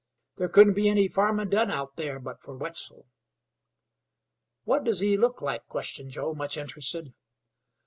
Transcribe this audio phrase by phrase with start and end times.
[0.37, 3.05] There couldn't be any farmin' done out there but fer Wetzel."
[4.63, 7.13] "What does he look like?" questioned Joe, much interested.